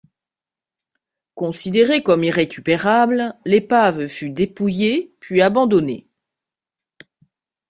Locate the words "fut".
4.07-4.31